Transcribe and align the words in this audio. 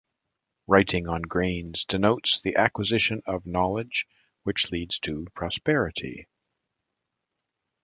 Writing 0.65 1.07
on 1.07 1.21
grains 1.21 1.85
denotes 1.85 2.39
the 2.39 2.55
acquisition 2.55 3.21
of 3.27 3.45
knowledge, 3.45 4.07
which 4.41 4.71
leads 4.71 4.97
to 4.97 5.27
prosperity. 5.35 6.25